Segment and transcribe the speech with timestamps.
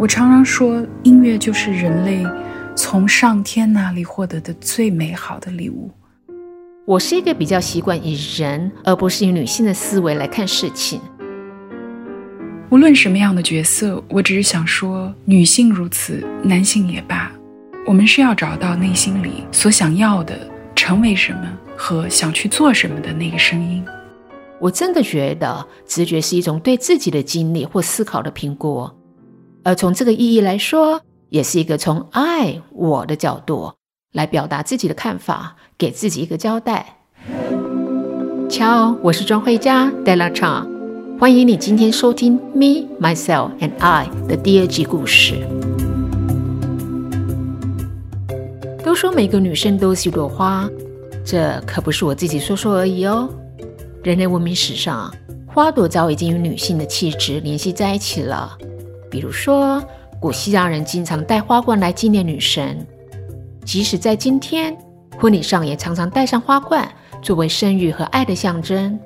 [0.00, 2.24] 我常常说，音乐就是人类
[2.76, 5.90] 从上天那里获得的最美好的礼物。
[6.86, 11.00] 我是一个比较习惯以人而不是以女性的思维来看事情。
[12.70, 17.32] 无论什么样的角色，我只是想说，女性如此，男性也罢，
[17.84, 20.38] 我们是要找到内心里所想要的，
[20.76, 23.84] 成为什么和想去做什么的那个声音。
[24.60, 28.88] 我真的觉得，直觉是一种对自己的经历或思考的评估，
[29.68, 33.74] 而从这个意义来说，也是一个从爱我的角度
[34.14, 37.00] 来表达自己的看法，给自己一个交代。
[38.48, 40.66] 瞧，我是庄慧佳，Della Chan，。
[41.18, 45.34] 欢迎你今天收听《Me, Myself and I》的第二集故事。
[48.82, 50.66] 都说每个女生都是一朵花，
[51.26, 53.28] 这可不是我自己说说而已哦。
[54.02, 55.14] 人类文明史上，
[55.46, 58.56] 花朵早已经与女性的气质联系在一起了。
[59.10, 59.82] 比如说，
[60.20, 62.86] 古希腊人经常带花冠来纪念女神，
[63.64, 64.76] 即使在今天，
[65.18, 66.90] 婚礼上也常常戴上花冠，
[67.22, 68.98] 作为生育和爱的象征。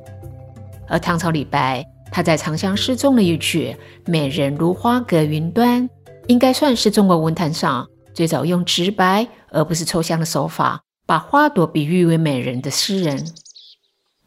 [0.88, 1.84] 而唐朝李白。
[2.14, 5.88] 他在《长相思》中的一句“美人如花隔云端”，
[6.28, 13.24] 应该算是中国文坛上最早用直白而不是抽象的手法，把花朵比喻为美人的诗人。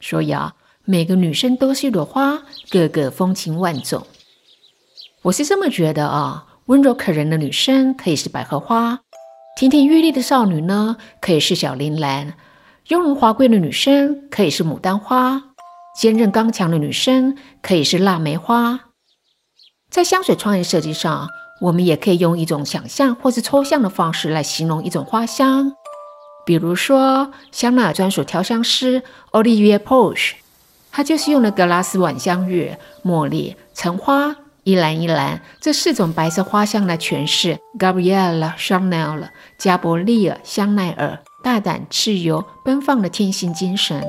[0.02, 4.04] 所以啊，每个女生都是一朵花，个个风情万种。
[5.26, 9.00] 我是这么觉得啊，温柔可人的女生可以是百合花，
[9.58, 12.36] 亭亭玉立的少女呢，可以是小铃兰，
[12.90, 15.42] 雍容华贵的女生可以是牡丹花。
[16.00, 18.82] 坚韧刚强的女生可以是腊梅花，
[19.90, 21.28] 在香水创意设计上，
[21.60, 25.74] 我们也可以用一种想象或是抽象的方式来形容一种花香。
[26.46, 30.34] 比如说，香奈儿专属调香师 Olivia Porsche，
[30.92, 39.30] 他就是用了格拉斯晚香月、茉莉、橙花、依兰依兰这四种白色花香来诠释 Gabrielle Chanel
[39.60, 44.04] 加伯利尔香奈儿大胆、自由、奔放的天性精神。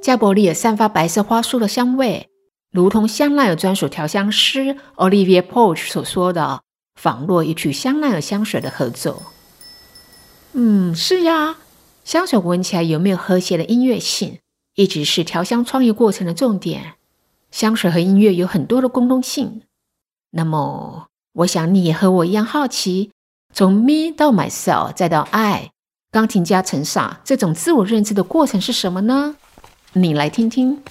[0.00, 2.28] 加伯利尔散发白色花束的香味，
[2.70, 6.60] 如同香奈儿专属调香师 Olivia Porch 所说的，
[6.94, 9.20] 仿若一曲香奈儿香水的合奏。
[10.52, 11.56] 嗯，是呀，
[12.04, 14.38] 香水闻起来有没有和谐的音乐性，
[14.76, 16.94] 一直是调香创意过程的重点。
[17.50, 19.62] 香水和音乐有很多的共通性。
[20.30, 23.10] 那么，我想你也和我一样好奇，
[23.54, 25.70] 从 Me 到 Myself 再到 I，
[26.10, 29.36] 钢琴家陈萨这种自我认知的过程是什么呢？
[29.94, 30.82] 你来听听，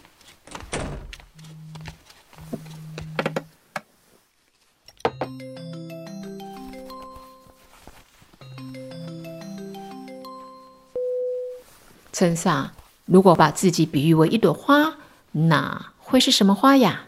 [12.12, 12.72] 陈萨，
[13.06, 14.96] 如果把自己比喻为一朵花，
[15.32, 17.02] 那会是什么花呀？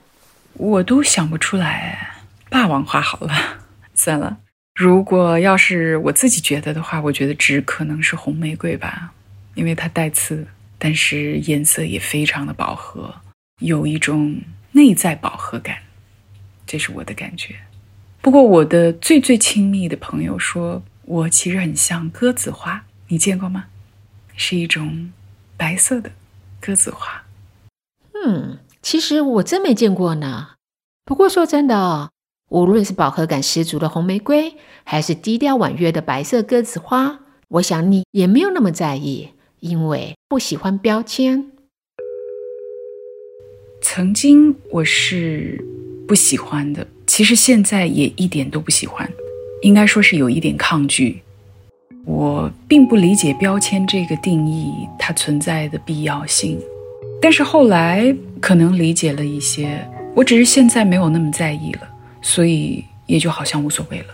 [0.56, 2.18] 我都想不出来，
[2.50, 3.34] 霸王花好了，
[3.96, 4.40] 算了。
[4.76, 9.14] 如果要是我自己觉得的话，我觉得只可能是红玫瑰吧，
[9.56, 10.46] 因为它带刺。
[10.78, 13.14] 但是颜色也非常的饱和，
[13.62, 14.42] 有一种
[14.74, 15.78] 内在饱和感，
[16.68, 17.56] 这是我的感觉。
[18.22, 23.66] 不过我的最最亲密的朋友说我其实很像鸽子花，你见过吗？
[24.36, 25.10] 是一种
[25.56, 26.12] 白色的
[26.60, 27.24] 鸽子花。
[28.26, 28.58] 嗯，
[28.92, 30.54] 其实我真没见过呢。
[31.06, 32.10] 不过说真的，
[32.50, 37.20] 无论是饱和感十足的红玫瑰，还是低调婉约的白色鸽子花，
[37.50, 39.30] 我想你也没有那么在意。
[39.60, 41.52] 因为不喜欢标签，
[43.80, 45.64] 曾经我是
[46.08, 49.08] 不喜欢的，其实现在也一点都不喜欢，
[49.62, 51.22] 应该说是有一点抗拒。
[52.06, 56.60] 我并不理解标签这个定义它存在的必要性，
[57.22, 61.82] 但是后来可能理解了一些，我只是现在没有那么在意了，
[62.22, 64.06] 所以也就好像无所谓了。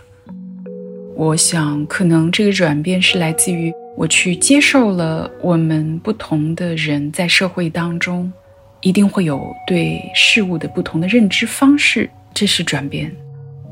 [1.14, 3.72] 我想，可能这个转变是来自于。
[3.96, 8.30] 我去接受了我们不同的人在社会当中，
[8.82, 13.10] 一定会有对事物的不同的认知方式，这是转变。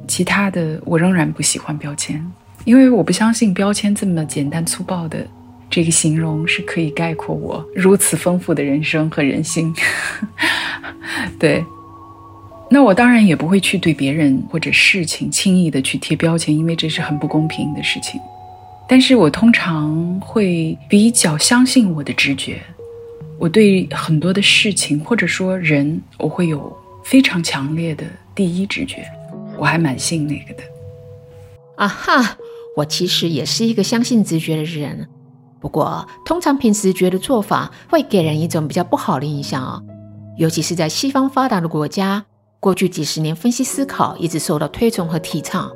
[0.09, 2.25] 其他的，我仍然不喜欢标签，
[2.65, 5.27] 因为我不相信标签这么简单粗暴的
[5.71, 9.75] 这个形容是可以概括我如此丰富的人生和人性。
[11.39, 11.65] 对，
[12.71, 18.21] 那我当然也不会去对别人或者事情轻易的去贴标签，因为这是很不公平的事情。
[18.89, 22.61] 但是我通常会比较相信我的直觉，
[23.39, 29.05] 我对很多的事情或者说人，我会有非常强烈的第一直觉，
[29.59, 30.63] 我还蛮信那个的。
[31.77, 32.37] 啊哈，
[32.77, 35.09] 我其实也是一个相信直觉的人，
[35.65, 39.83] 不过通常凭直觉的做法会给人一种比较不好的印象哦，
[40.37, 42.23] 尤其是在西方发达的国家，
[42.61, 45.73] 过去几十年分析思考一直受到推崇和提倡。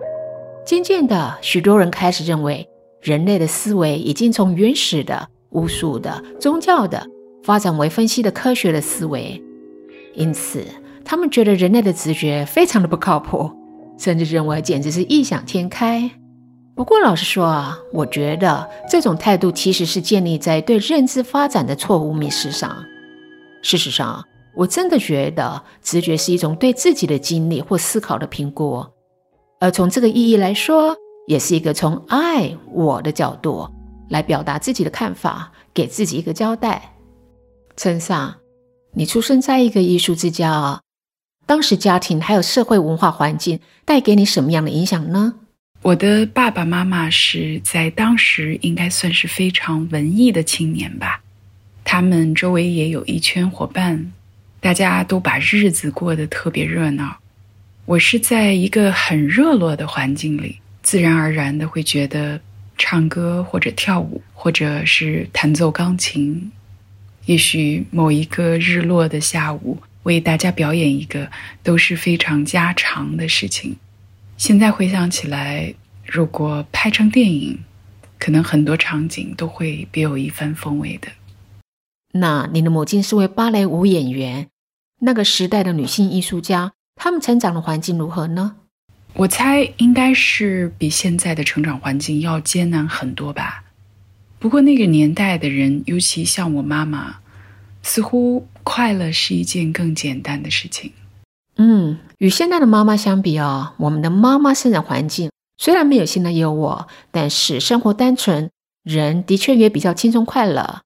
[0.63, 2.69] 渐渐的，许多人开始认为，
[3.01, 7.07] 人类的思维已经从原始的、巫术的、宗教的，
[7.43, 9.43] 发展为分析的科学的思维。
[10.13, 10.63] 因此，
[11.03, 13.51] 他们觉得人类的直觉非常的不靠谱，
[13.97, 16.11] 甚至认为简直是异想天开。
[16.79, 22.85] 不过，老实说啊，我觉得这种态度其实是建立在对认知发展的错误迷失上。
[23.63, 28.87] 事实上，我真的觉得直觉是一种对自己的经历或思考的评估，
[29.59, 30.97] 而从这个意义来说，
[31.27, 33.69] 也是一个从爱我的角度
[34.09, 36.95] 来表达自己的看法，给自己一个交代。
[37.77, 38.37] 陈上，
[38.93, 40.81] 你出生在一个艺术之家，
[41.45, 45.35] 当时家庭还有社会文化环境带给你什么样的影响呢？
[45.83, 51.23] 我的爸爸妈妈是在当时应该算是非常文艺的青年吧，
[51.85, 54.13] 他们周围也有一圈伙伴。
[54.61, 57.19] 大家都把日子过得特别热闹，
[57.85, 62.41] 我是在一个很热络的环境里，自然而然的会觉得
[62.77, 66.51] 唱歌或者跳舞，或者是弹奏钢琴，
[67.27, 71.31] 也许某一个日落的下午为大家表演一个
[71.63, 73.77] 都是非常家常的事情。
[74.39, 75.75] 现在回想起来，
[76.07, 77.59] 如果拍成电影，
[78.21, 81.09] 可能很多场景都会别有一番风味的。
[82.13, 84.47] 那你的母亲是位芭蕾舞演员，
[85.01, 88.55] 那个时代的女性艺术家，她们成长的环境如何呢？
[89.15, 93.65] 我猜应该是比现在的成长环境要艰难很多吧。
[94.39, 97.17] 不过那个年代的人，尤其像我妈妈，
[97.83, 100.93] 似乎快乐是一件更简单的事情。
[101.61, 108.49] 嗯，与现在的妈妈相比哦，我们的妈妈生长环境虽然没有现在优渥，但是生活单纯，
[108.85, 110.83] 人的确也比较轻松快乐。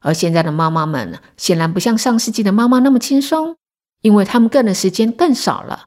[0.00, 3.56] 而现在的妈妈们显然不像上世纪的妈妈那么轻松，
[4.00, 5.84] 因为她们个人时间更少了，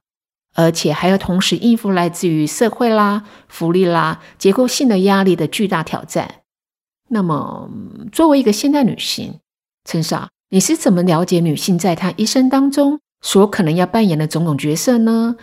[0.55, 6.41] 而且还要同时应付来自于社会啦、福利啦、结构性的压力的巨大挑战。
[7.09, 7.69] 那么，
[8.11, 9.39] 作为一个现代女性，
[9.83, 15.35] 陈少，你是怎么了解女性在她一生当中所可能要扮演的种种角色呢？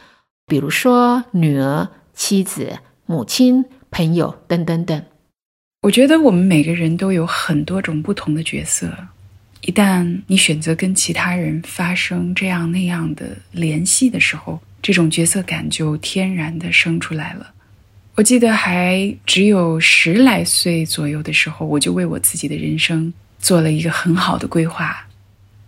[0.46, 5.02] 比如说女儿、妻子、母亲、朋友等等等。
[5.82, 8.90] 我觉得我们每个人都有很多种不同的角色，
[9.62, 17.52] 一旦你选择跟其他人发生这样那样的联系的时候，这种角色感就天然的生出来了。
[18.14, 25.06] 我记得还只有十来岁左右的时候，我就为我自己的人生做了一个很好的规划。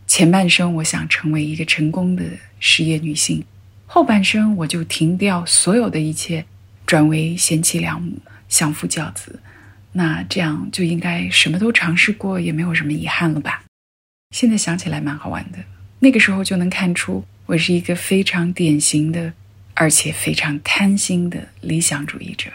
[0.07, 2.25] 前半生我想成为一个成功的
[2.61, 3.45] 事业女性，
[3.87, 6.45] 后半生我就停掉所有的一切，
[6.87, 8.19] 转为贤妻良母、
[8.49, 9.41] 相夫教子。
[9.93, 13.65] 那这样就应该什么都尝试过，也没有什么遗憾了吧？
[14.31, 15.59] 现在想起来蛮好玩的。
[15.99, 19.33] 那个时候就能看出，我是一个非常典型的，
[19.75, 22.51] 而且非常贪心的理想主义者。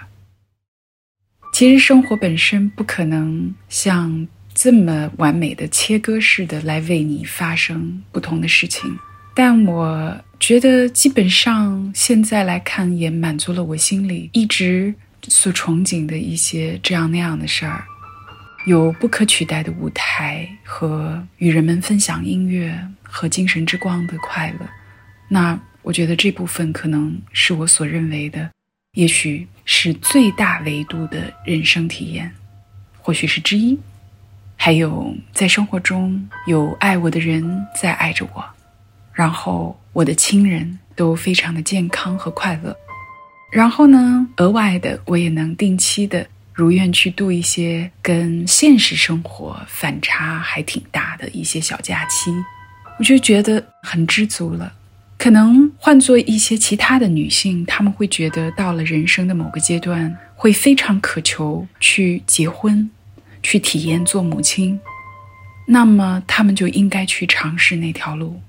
[1.54, 8.98] 其实生活本身不可能像这么完美的切割式的来为你发生不同的事情，
[9.36, 14.94] 但我觉得基本上现在来看，也满足了我心里一直。
[15.28, 17.86] 所憧憬的一些这样那样的事儿，
[18.66, 24.68] 有不可取代的舞台和与人们分享音乐和精神之光的快乐。
[25.30, 28.50] 那我觉得这部分可能是我所认为的，
[28.94, 32.34] 也许是最大维度的人生体验，
[32.98, 33.78] 或许是之一。
[34.64, 38.46] 还有在生活中有爱我的人在爱着我，
[39.12, 42.78] 然后我的亲人都非常的健康和快乐。
[43.52, 52.32] 然后呢，额外的我也能定期的如愿去度一些跟现实生活反差还挺大的一些小假期，
[53.00, 54.72] 我就觉得很知足了。
[55.18, 62.88] 可能换做一些其他的女性，她们会觉得到了人生的某个阶段，会非常渴求去结婚，
[63.44, 64.80] 去体验做母亲，
[65.68, 68.42] 那么他们就应该去尝试那条路。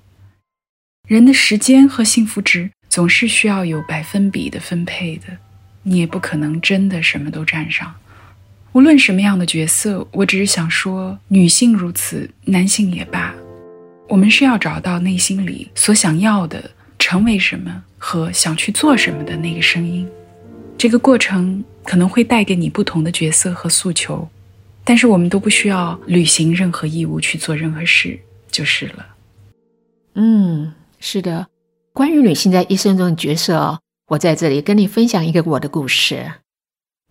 [1.08, 2.70] 人的时间和幸福值。
[2.92, 5.28] 总是需要有百分比的分配的，
[5.82, 7.90] 你也不可能真的什么都占上。
[8.72, 13.34] 无论什么样的角色，我只是想说，女性如此，男性也罢，
[14.11, 20.06] 我们是要找到内心里所想要的，成为什么和想去做什么的那个声音。
[20.76, 24.28] 这个过程可能会带给你不同的角色和诉求，
[24.85, 28.19] 但是我们都不需要履行任何义务去做任何事，
[28.51, 29.07] 就是了。
[30.15, 31.47] 嗯，是的。
[31.93, 36.33] 关于女性在一生中的角色，我在这里跟你分享一个我的故事。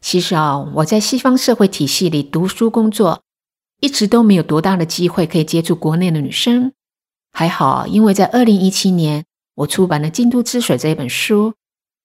[0.01, 3.21] 其实啊，我在西方社会体系里读书工作，
[3.79, 6.73] 一直都没有多大的机会可以接触国内的女生。
[7.31, 9.23] 还好，因为在二零一七年，
[9.55, 11.53] 我出版了《京都之水》这本书，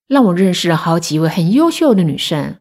[0.07, 2.57] 让我认识了好几位很优秀的女生。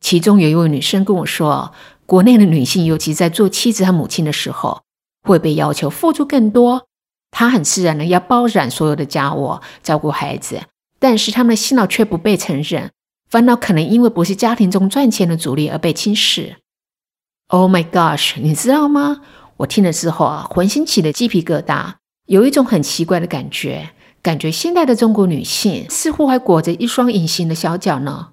[0.00, 1.72] 其中有一位女生跟我说，
[2.06, 4.82] 国内的女性，尤其在做妻子和母亲的时候，
[5.22, 6.86] 会被要求付出更多。
[7.30, 10.62] 她很自然的要包揽所有的家务，照顾孩子，
[10.98, 12.92] 但是他们的辛劳却不被承认，
[13.28, 16.56] 烦恼可能因为不是家庭中赚钱的主力而被轻视。
[17.48, 19.22] Oh my gosh，你知道吗？
[19.58, 21.94] 我听了之后啊，浑身起了鸡皮疙瘩，
[22.26, 23.90] 有一种很奇怪的感觉，
[24.22, 28.30] 感觉现代的中国女性似乎还裹着一双隐形的小脚呢。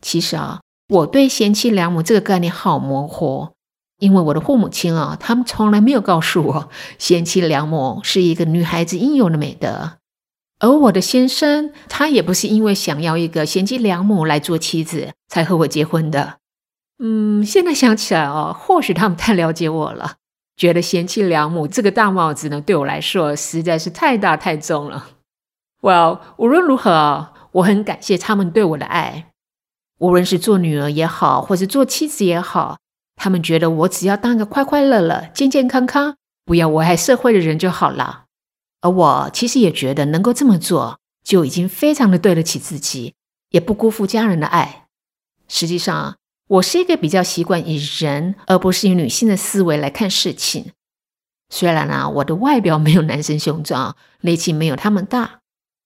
[0.00, 3.48] 其实啊，我对贤妻良母这个概念好模糊。
[3.98, 9.92] 因为我的父母亲啊，他们从来没有告诉我，贤妻良母是一个女孩子应有的美德。
[10.58, 16.34] 而我的先生，他也不是因为想要一个贤妻良母来做妻子才和我结婚的。
[16.98, 20.16] 嗯，现在想起来哦，或许他们太了解我了，
[20.58, 25.08] 觉得贤妻良母这个大帽子呢，对我来说实在是太大太重了。
[25.80, 29.32] Well，无论如何，我很感谢他们对我的爱，
[29.98, 32.78] 无论是做女儿也好，或是做妻子也好。
[33.16, 38.24] 他们觉得我只要当个快快乐乐、健健康康、不要危害社会的人就好了。
[38.82, 43.14] 而我其实也觉得能够这么做，就已经非常的对得起自己，
[43.48, 44.84] 也不辜负家人的爱。
[45.48, 50.72] 实际上，我是一个比较习惯以人而不是以女性的思维来看事情。
[51.48, 55.40] 虽然啊，我的外表没有男生雄壮，力气没有他们大，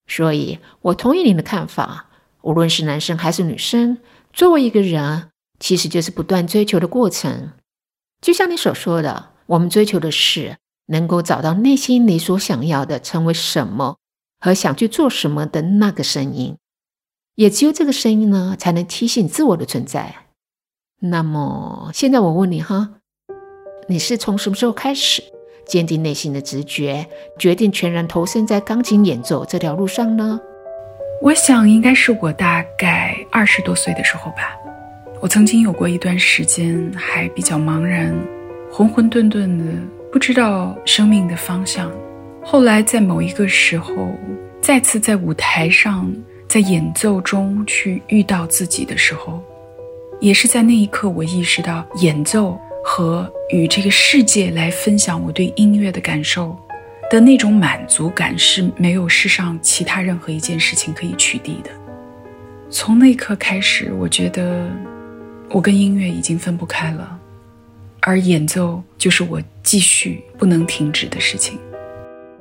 [0.09, 2.10] 所以我同意您的看法。
[2.43, 3.99] 无论是男生还是女生，
[4.33, 5.29] 作为一个人。
[5.63, 7.51] 其实就是不断追求的过程，
[8.23, 10.57] 就像你所说的，我们追求的是
[10.87, 13.99] 能够找到内心里所想要的，成为什么
[14.39, 16.57] 和想去做什么的那个声音。
[17.35, 20.29] 也只有这个声音呢，才能提醒自我的存在。
[21.01, 22.95] 那么现在我问你哈，
[23.87, 25.23] 你是从什么时候开始
[25.67, 27.07] 坚定内心的直觉，
[27.39, 30.41] 决定全然投身在钢琴演奏这条路上呢？
[31.23, 34.57] 我想应该是我大概二十多岁的时候吧。
[35.21, 38.11] 我曾经有过一段时间还比较茫然、
[38.73, 39.65] 浑浑沌沌的，
[40.11, 41.93] 不知道生命的方向。
[42.43, 44.19] 后来在某一个时候，
[44.63, 46.11] 再次在舞台上，
[46.49, 49.43] 在演奏中去遇到自己的时候，
[50.21, 56.57] 也是在那一刻，我意识到演奏和与这个世界来分享我对音乐的感受
[57.11, 61.71] 的那种满足感是没有世上其他任何一件事情可以取缔的。
[62.71, 64.67] 从那一刻开始，我觉得。
[65.53, 67.19] 我跟音乐已经分不开了，
[68.03, 71.59] 而演奏就是我继续不能停止的事情。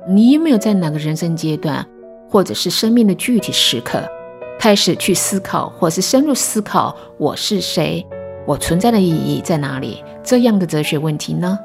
[0.08, 1.84] 你有没有在哪个人生阶段，
[2.28, 4.00] 或者是生命的具体时刻，
[4.60, 8.06] 开始去思考，或是深入思考我是谁，
[8.46, 11.58] 我存在的意义在哪里这样的哲学问题呢？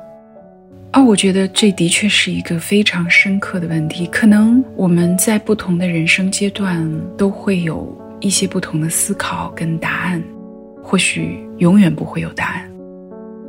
[0.96, 4.08] 啊，我觉得这的确是一个非常深刻的问题。
[4.08, 10.24] 可能我们在不同的人生阶段都会有一些不同的思考跟答案。
[10.82, 12.72] 或许永远不会有答案。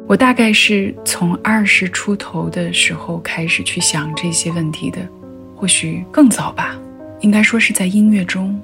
[0.09, 4.99] 我大概是从二十出头的时候开始去想这些问题的，
[5.55, 6.77] 或许更早吧。
[7.21, 8.61] 应该说是在音乐中，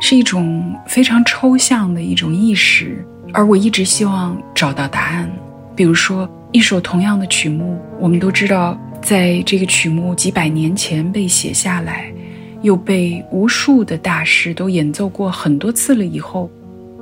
[0.00, 5.30] 是一种非常抽象的一种意识，而我一直希望找到答案。
[5.76, 12.12] 比如说，一首同样的曲目，我们都知道，在这个曲目几百年前被写下来，
[12.60, 16.50] 又被无数的大师都演奏过很多次了以后。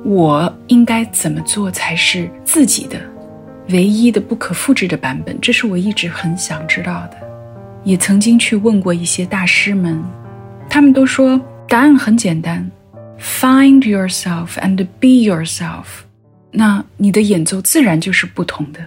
[0.05, 2.99] 我应该怎么做才是自己的
[3.69, 5.37] 唯一的不可复制的版本？
[5.41, 7.17] 这是我一直很想知道的，
[7.83, 10.01] 也曾经去问过一些大师们，
[10.69, 12.71] 他们都说答案很简单
[13.19, 15.85] ：find yourself and be yourself。
[16.51, 18.79] 那你的演奏自然就是不同的。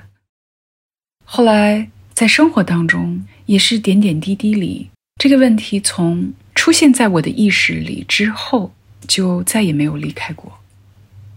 [1.24, 8.72] 后来在生活当中，也是点点滴滴里，这个问题从出现在我的意识里之后，
[9.08, 10.60] 就再也没有离开过。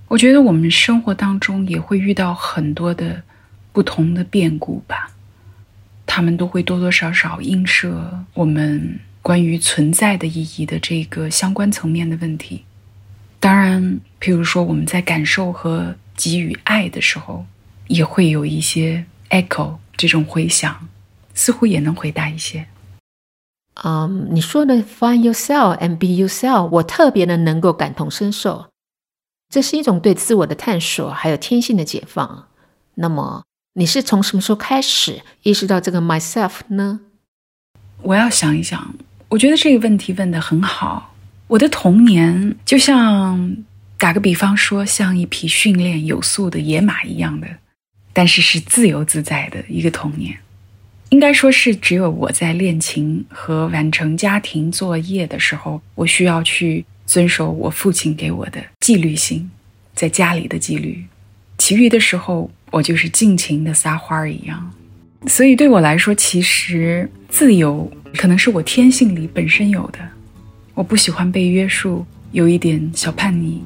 [0.07, 3.21] 我觉得我们生活当中也会遇到很多的
[3.73, 5.11] 不同的变故吧，
[6.05, 12.63] 他们都会多多少少映射我们关于存在的意义的这个相关层面的问题。
[13.39, 17.45] 当然，譬如说我们在感受和给予爱的时候，
[17.87, 20.87] 也会有一些 echo 这种回响，
[21.33, 22.67] 似乎也能回答一些。
[23.83, 28.67] 嗯，你说的 find yourself and be yourself，我特别的能够感同身受。
[29.49, 32.47] 这是一种对自我的探索，还有天性的解放。
[32.95, 33.43] 那么，
[33.73, 37.01] 你是从什么时候开始意识到这个 myself 呢？
[38.01, 38.95] 我要想一想。
[39.29, 41.13] 我觉得这个问题问得很好。
[41.47, 43.57] 我的童年就像
[43.97, 47.47] 打个比方说，像一匹训练有素的野马一样的，
[48.17, 50.35] 但是是自由自在的一个童年。
[51.09, 59.47] 应该说是只有我在练琴和完成家庭作业的时候，我需要去遵守我父亲给我的纪律性，
[59.93, 61.05] 在家里的纪律。
[61.59, 64.73] 其余的时候，我就是尽情的撒欢儿一样。
[65.27, 69.99] 所以对我来说，其实自由可能是我天性里本身有的。
[70.73, 73.61] 我不喜欢被约束，有一点小叛逆。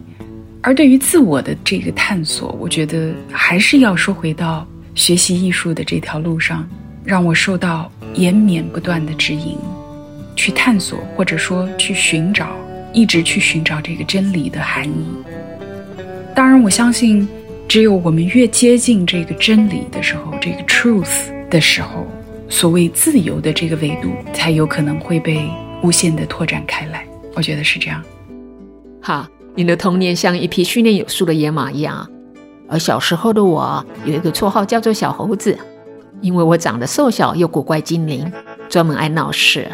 [0.63, 6.70] 而对于自我的这个探索，我觉得还是要说回到学习艺术的这条路上，
[7.03, 9.58] 让我受到延绵不断的指引，
[10.36, 12.56] 去探索或者说去寻找，
[12.94, 15.06] 一直去寻找这个真理的含义。
[16.36, 17.27] 当然，我相信，
[17.68, 22.06] 只有我们越接近这个真理的时候，这个 truth 的时候，
[22.50, 25.44] 所谓自由的这个维度，才有可能会被
[25.82, 27.03] 无限的拓展开来。
[27.34, 28.03] 我觉得是这样。
[29.01, 29.27] 好。
[29.55, 32.10] 你的童年像一匹训练有素的野马一样，
[32.70, 35.58] 而小时候的我有一个绰号叫做小猴子，
[36.22, 38.31] 因为我长得瘦小又古怪精灵，
[38.70, 39.67] 专门爱闹事。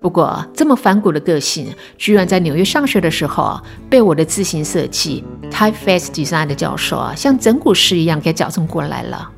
[0.00, 1.68] 不过这么反骨的个性，
[1.98, 9.30] 居然在纽约上学的时候被我的自行设计 Typeface Design 的教授啊，像整蛊师一样给矫正过来了。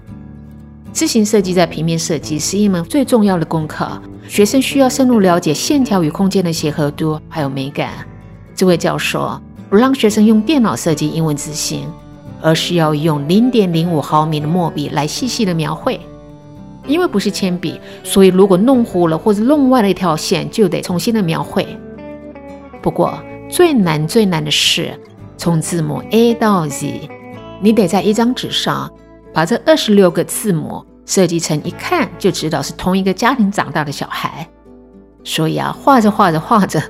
[0.93, 7.93] 自行设计在平面设计是一门最重要的功课，学生需要深入了解线条与空间的协和度还有美感。
[8.55, 9.41] 这位教授。
[9.69, 11.89] 不让学生用电脑设计英文字形，
[12.41, 16.01] 而是要用零点零五毫米的墨笔来细细的描绘。
[16.87, 21.67] 因为不是铅笔，所以如果弄糊了或者弄歪了一条线，就得重新的描绘。
[22.81, 23.19] 不过
[23.51, 24.97] 最难最难的是，
[25.37, 27.11] 从字母 A 到 Z，
[27.61, 28.89] 你得在一张纸上
[29.35, 34.49] 把这二十六个字母设计成一看就知道是同一个家庭长大的小孩。
[35.25, 36.81] 所以啊，画着画着画着。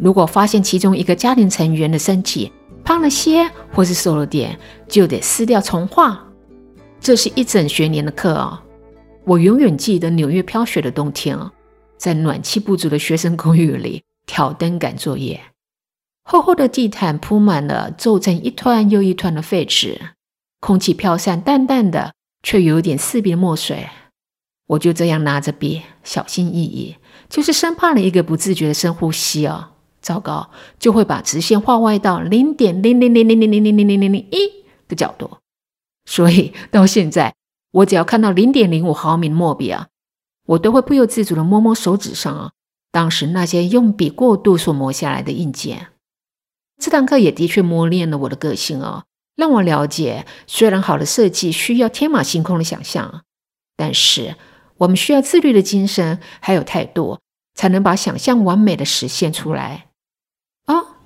[0.00, 2.50] 如果发现其中一个家庭成员的身体
[2.82, 6.18] 胖了些，或是瘦了点，就得撕掉重画。
[6.98, 8.62] 这是一整学年的课啊！
[9.24, 11.52] 我永远记得纽约飘雪的冬天啊，
[11.98, 15.40] 在暖气不足的学生公寓里挑灯赶作业，
[16.24, 20.00] 厚厚的地毯铺满了皱成一团又一团的废纸，
[20.60, 23.88] 空气飘散淡淡的，却有点刺鼻的墨水。
[24.66, 26.96] 我就这样拿着笔，小心翼翼，
[27.28, 29.72] 就是生怕了一个不自觉的深呼吸啊。
[30.00, 35.38] 糟糕，就会把直线画歪到零点零零零零零零零零零零零一的角度。
[36.04, 37.34] 所以到现在，
[37.72, 39.88] 我只要看到零点零五毫米的墨笔啊，
[40.46, 42.52] 我都会不由自主的摸摸手指上啊，
[42.90, 45.76] 当时那些用笔过度所磨下来的印记。
[46.78, 49.04] 这堂课也的确磨练了我的个性哦，
[49.36, 53.22] 让我了解，虽然好的设计需要天马行空的想象，
[53.76, 54.34] 但是
[54.78, 57.18] 我们需要自律的精神还有态度，
[57.54, 59.89] 才能把想象完美的实现出来。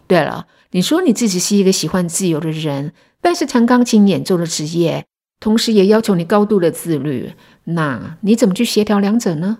[0.06, 5.06] 对了，你说你自己是一个喜欢自由的人，但是弹钢琴演奏的职业，
[5.40, 7.32] 同时也要求你高度的自律，
[7.64, 9.58] 那你怎么去协调两者呢？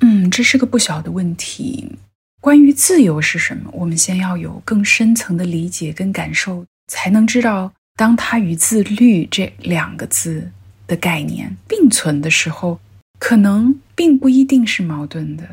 [0.00, 1.96] 嗯，这是个不小的问题。
[2.40, 10.50] 关于自由是什么，我们先要有更深层的理解跟感受，才能知道，当它与自律这两个字
[10.88, 12.80] 的概念并存的时候，
[13.20, 15.44] 可能并不一定是矛盾的。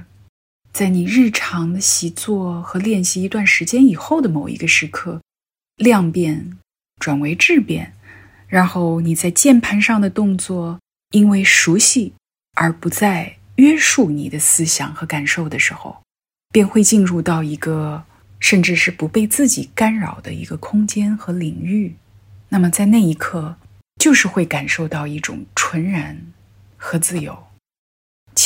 [0.71, 5.21] 在你日常的习作和练习一段时间以后的某一个时刻，
[5.77, 6.58] 量变
[6.99, 7.93] 转为质变，
[8.47, 10.79] 然后你在键盘上的动作
[11.12, 12.13] 因为熟悉
[12.55, 16.03] 而不再约束你的思想和感受的时候，
[16.51, 18.05] 便会进入到一个
[18.39, 21.95] 甚至是不被自己干扰的一个空间和领域。
[22.49, 23.58] 那么在那一刻，
[23.99, 26.21] 就是会感受到一种纯然
[26.77, 27.48] 和自由。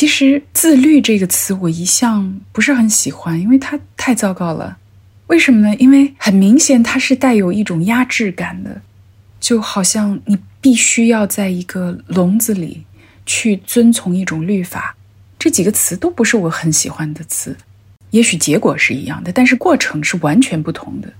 [0.03, 4.77] 其实“自律”这个词我一向不是很喜欢，因为它太糟糕了。
[5.27, 5.73] 为什么呢？
[5.77, 8.81] 因为很明显它是带有一种压制感的，
[9.39, 12.83] 就好像你必须要在一个笼子里
[13.25, 14.97] 去遵从一种律法。
[15.39, 17.55] 这几个词都不是我很喜欢的词。
[18.09, 21.13] 也许结果是一样的，但是过程是完全不同的。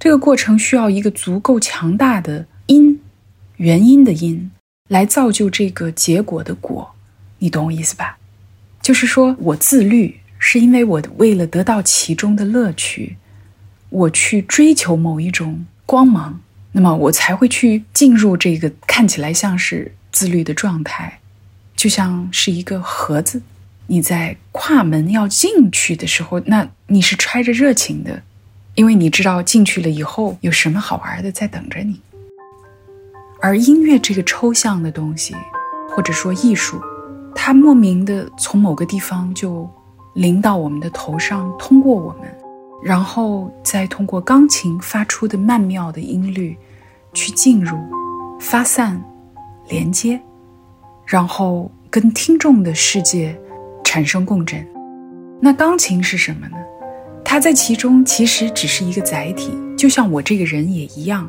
[0.00, 2.98] 这个过程需要一个足够强大的因，
[3.58, 4.50] 原因的因，
[4.88, 6.90] 来造就这个结果的果。
[7.38, 8.18] 你懂我意思吧？
[8.80, 13.16] 就是说我自律，是因为我为了得到其中的乐趣，
[13.88, 16.40] 我去追求某一种光芒，
[16.72, 21.20] 那么我才会去进入这个看起来像是自律的状态，
[21.74, 23.40] 就像是一个盒子，
[23.86, 28.22] 你在跨门要进去的时候，那你是揣着热情的，
[28.74, 32.00] 因为你知道进去了以后有什么好玩的在等着你。
[33.40, 35.34] 而音乐这个抽象的东西，
[35.90, 36.82] 或者说艺术。
[37.34, 39.68] 它莫名的从某个地方就
[40.14, 42.28] 临到我们的头上，通过我们，
[42.82, 46.56] 然后再通过钢琴发出的曼妙的音律，
[47.12, 47.76] 去进入、
[48.38, 49.02] 发散、
[49.68, 50.20] 连接，
[51.04, 53.38] 然后跟听众的世界
[53.82, 54.66] 产生共振。
[55.40, 56.56] 那钢琴是什么呢？
[57.24, 61.28] 它在其中其实只是一个载体，就像我这个人也一样，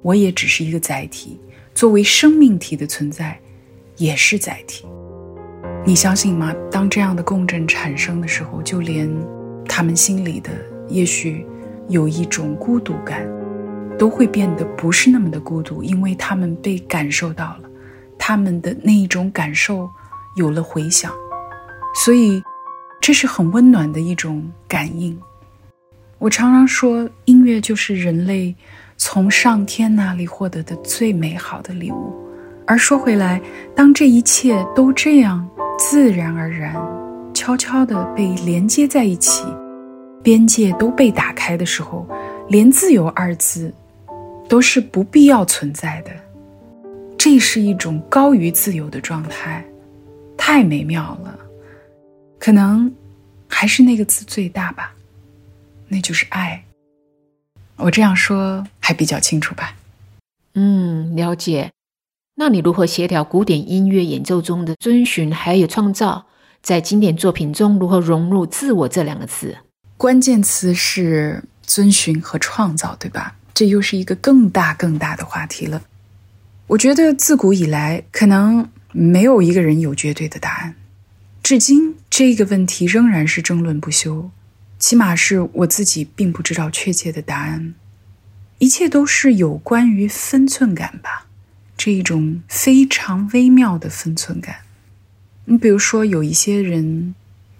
[0.00, 1.38] 我也只是一个载体，
[1.74, 3.38] 作为生命体的存在，
[3.98, 4.86] 也是载体。
[5.84, 6.54] 你相信吗？
[6.70, 9.10] 当这样的共振产生的时候，就连
[9.68, 10.50] 他们心里的
[10.88, 11.44] 也许
[11.88, 13.26] 有一种孤独感，
[13.98, 17.68] 都会变得不是那么的孤独，因为他们被感受到了，
[18.16, 19.90] 他们的那一种感受
[20.36, 21.12] 有了回响，
[22.04, 22.40] 所以
[23.00, 25.20] 这是很温暖的一种感应。
[26.18, 28.54] 我常常说，音乐就是人类
[28.96, 32.14] 从上天那里获得的最美好的礼物。
[32.66, 33.40] 而说回来，
[33.74, 35.48] 当这一切都这样。
[35.78, 36.76] 自然而然，
[37.34, 39.44] 悄悄地被连接在一起，
[40.22, 42.06] 边界都被打开的时候，
[42.48, 43.74] 连“自由”二字
[44.48, 46.10] 都是不必要存在的。
[47.18, 49.64] 这是一种高于自由的状态，
[50.36, 51.36] 太美妙了。
[52.38, 52.92] 可能
[53.48, 54.92] 还是那个字最大吧，
[55.88, 56.62] 那就是爱。
[57.76, 59.74] 我这样说还比较清楚吧？
[60.54, 61.72] 嗯，了解。
[62.34, 66.26] 那你如何协调古典音乐演奏中的遵循还有创造，
[66.62, 69.58] 在经典作品中如何融入自我这两个字？
[69.98, 73.36] 关键词是遵循和创造，对吧？
[73.52, 75.82] 这又是一个更大更大的话题了。
[76.68, 80.74] 我觉得自古以来，可能没有一个人有绝对的答案，
[81.42, 84.30] 至今这个问题仍然是争论不休。
[84.78, 87.74] 起码是我自己并不知道确切的答案，
[88.58, 91.26] 一切都是有关于分寸感吧。
[91.84, 94.58] 这一种非常微妙的分寸感，
[95.46, 97.12] 你比如说，有一些人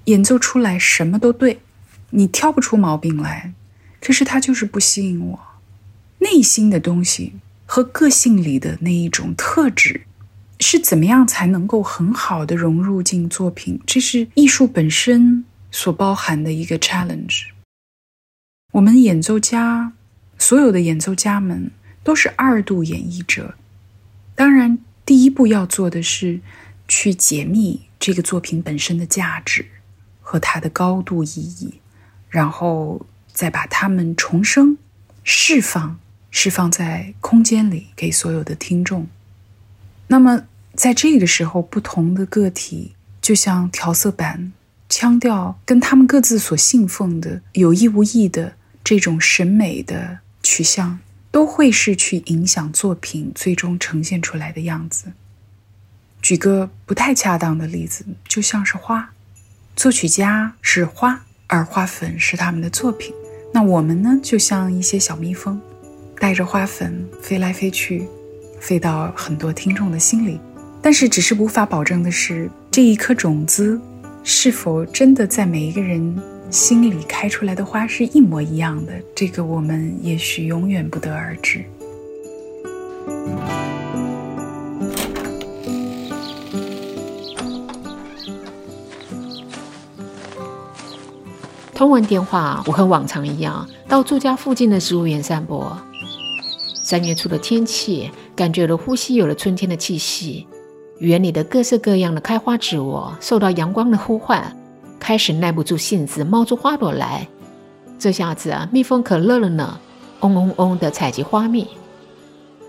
[0.04, 1.58] 演奏出来什么都对，
[2.10, 3.52] 你挑不出毛病来，
[4.00, 5.40] 可是他就是不吸引我。
[6.20, 7.32] 内心的东西
[7.66, 10.02] 和个性里的那一种特质，
[10.60, 13.80] 是怎么样才能够很好的融入进作品？
[13.84, 17.46] 这是艺术本身所包含的一个 challenge。
[18.70, 19.92] 我们演奏家，
[20.38, 21.72] 所有的演奏家们
[22.04, 23.56] 都是二度演绎者。
[24.42, 24.76] 当然，
[25.06, 26.40] 第一步要做的是
[26.88, 29.64] 去解密这个作品本身的价值
[30.20, 31.74] 和它的高度意义，
[32.28, 34.76] 然后再把它们重生、
[35.22, 36.00] 释放、
[36.32, 39.06] 释放在空间里给所有的听众。
[40.08, 40.42] 那么，
[40.74, 44.52] 在这个时候，不同的个体就像调色板、
[44.88, 50.98] 腔调，跟他们各自所信奉的有意无意的这种审美的取向。
[51.32, 55.10] 都会是去影响作品最终呈现出来的样子。
[56.20, 59.10] 举个不太恰当的例子，就像是花，
[59.74, 63.12] 作曲家是花，而花粉是他们的作品。
[63.52, 65.60] 那我们呢，就像一些小蜜蜂，
[66.20, 68.06] 带着花粉飞来飞去，
[68.60, 70.38] 飞到很多听众的心里。
[70.80, 73.80] 但是，只是无法保证的是，这一颗种子
[74.22, 76.22] 是否真的在每一个人。
[76.52, 81.64] 心里开出来的花是一模一样的，这个我们也许永远不得而知。
[91.74, 95.64] 通完电话，我和往常一样到住家附近的植物园散步。
[96.84, 100.46] 三月初的天气，感觉了呼吸有了春天的气息。
[100.98, 104.54] 园里的各式各样的开花植物受到阳光的呼唤。
[105.02, 107.26] 开始耐不住性子，冒出花朵来。
[107.98, 109.80] 这下子啊，蜜蜂可乐了呢，
[110.20, 111.66] 嗡嗡嗡的采集花蜜。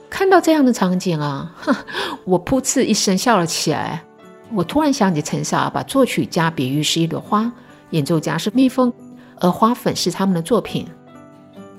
[0.10, 1.76] 看到这样的场景啊，哼，
[2.26, 4.04] 我噗嗤一声笑了起来。
[4.52, 7.52] 我突然想起陈少把作曲家比喻是一朵花，
[7.92, 8.92] 演奏家是蜜蜂，
[9.40, 10.88] 而花粉是他们的作品。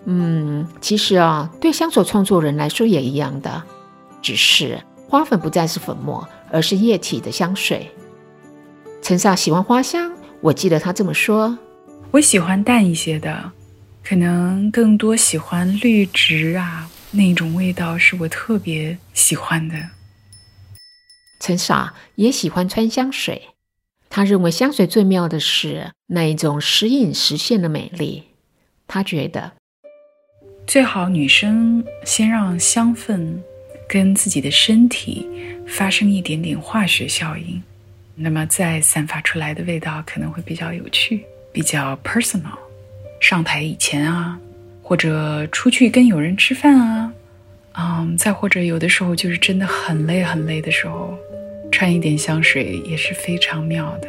[0.05, 3.61] 嗯，其实啊，对香水创作人来说也一样的，
[4.23, 7.91] 只是花粉不再是粉末，而是液体的香水。
[9.03, 10.13] 陈少喜欢花香。
[10.45, 11.59] 我记得他这么说
[12.13, 13.51] ：“我喜欢淡一些的，
[14.03, 19.75] 可能更多喜欢绿植啊，那种味道是我特别喜欢的。”
[21.41, 23.41] 陈傻也喜欢穿香水，
[24.11, 28.25] 他认为香水最妙的是那一种时隐时现的美丽。
[28.87, 29.51] 他觉得
[30.67, 33.39] 最好女生先让香氛
[33.89, 35.27] 跟自己的身体
[35.67, 37.63] 发生一点点化学效应。
[38.17, 42.59] 那么再散发出来的味道可能会比较有趣，比较 personal。
[43.21, 44.39] 上台以前啊，
[44.83, 47.13] 或者出去跟友人吃饭啊，
[47.73, 51.19] 嗯，再或者有的时候就是真的很累很累的时候，
[51.73, 54.09] 穿一点香水也是非常妙的。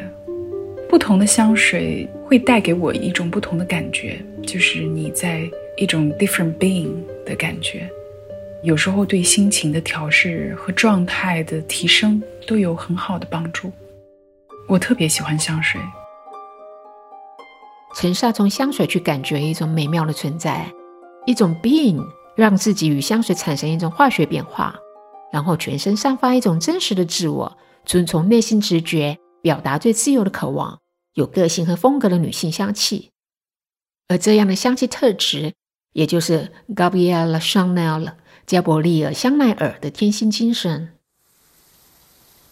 [0.87, 6.93] 不同的香水会带给我一种不同的感觉，就是你在一种 different being
[7.25, 7.89] 的感觉。
[8.61, 13.71] 有时候对心情的调试和状态的提升都有很好的帮助。
[14.67, 15.79] 我特别喜欢香水。
[17.95, 20.71] 陈莎从香水去感觉一种美妙的存在，
[21.25, 22.03] 一种 being，
[22.35, 24.75] 让自己与香水产生一种化学变化，
[25.31, 30.79] 然后全身散发一种真实的自我，遵从内心直觉，表达最自由的渴望，
[31.13, 33.11] 有个性和风格的女性香气。
[34.07, 35.53] 而这样的香气特质，
[35.93, 38.13] 也就是 Gabrielle Chanel
[38.45, 40.94] 加伯利尔香奈儿的天性精神。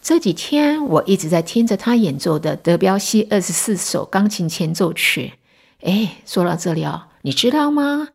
[0.04, 5.36] 这几天我一直在听着他演奏的德彪西二十四首钢琴前奏曲。
[5.80, 8.10] 哎，说到这里哦，你知道吗？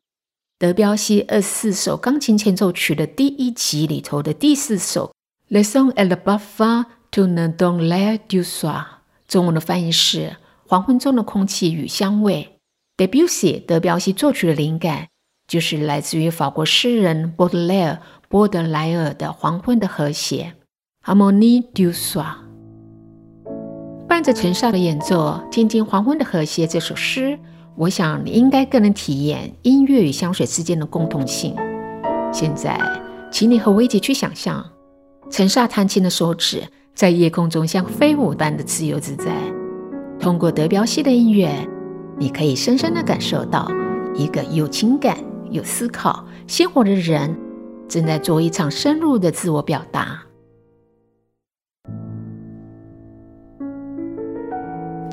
[0.59, 5.15] 德彪西二十四首钢琴前奏曲的第一集里头的第四首
[5.55, 8.81] 《Leçon et le parfum de ne don l'air du soir》，
[9.27, 10.19] 中文的翻译是
[10.67, 12.59] 《黄昏中的空气与香味》。
[13.07, 15.09] Debussy 德彪西作曲的灵感
[15.47, 20.53] 就是来自于法国诗人波德莱尔波德莱尔的《黄昏的和谐》。
[21.05, 22.35] Harmonie du soir，
[24.07, 27.39] 伴着陈少的演奏，听听《黄昏的和谐》这首诗，
[27.77, 31.57] 我想你应该更能体验音乐与香水之间的共同性。
[32.31, 32.79] 现在，
[33.33, 34.63] 请你和我一起去想象，
[35.31, 36.63] 陈少弹琴的手指
[36.95, 39.33] 在夜空中像飞舞般的自由自在。
[40.21, 41.67] 通过德彪西的音乐，
[42.19, 43.71] 你可以深深地感受到
[44.15, 45.17] 一个有情感、
[45.51, 47.35] 有思考、鲜活的人
[47.89, 50.28] 正在做一场深入的自我表达。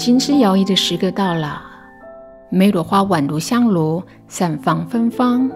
[0.05, 1.59] 金枝摇曳的时刻到了，
[2.51, 5.49] 每朵花宛如香炉，散放芬芳。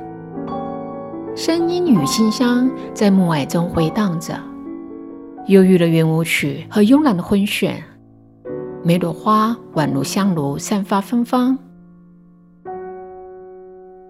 [1.36, 4.34] 声音与馨香在暮霭中回荡着，
[5.50, 7.76] 忧郁的圆舞曲和慵懒的昏眩。
[8.84, 11.56] 每朵花宛如香炉，散发芬芳。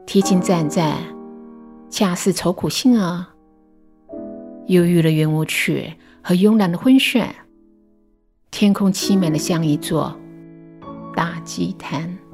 [0.06, 0.96] 提琴站在，
[1.90, 3.26] 恰似愁苦杏儿。
[4.68, 7.28] 忧郁的圆舞曲和慵懒的昏眩。
[8.52, 10.18] 天空凄美的像一座。
[11.16, 12.29] 大祭坛。